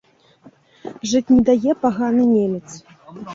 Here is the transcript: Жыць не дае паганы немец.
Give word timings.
Жыць 1.11 1.33
не 1.33 1.37
дае 1.49 1.73
паганы 1.85 2.25
немец. 2.33 2.67